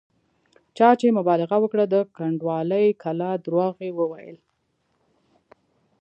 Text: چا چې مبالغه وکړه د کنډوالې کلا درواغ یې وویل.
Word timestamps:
چا 0.77 0.89
چې 0.99 1.07
مبالغه 1.17 1.57
وکړه 1.61 1.85
د 1.87 1.95
کنډوالې 2.17 2.85
کلا 3.03 3.31
درواغ 3.45 3.73
یې 3.85 3.89
وویل. 3.99 4.37